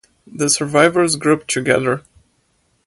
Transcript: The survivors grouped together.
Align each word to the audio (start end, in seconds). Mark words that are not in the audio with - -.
The 0.25 0.49
survivors 0.49 1.15
grouped 1.15 1.47
together. 1.47 2.01